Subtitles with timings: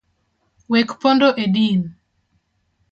[0.71, 1.81] Wek pondo e din.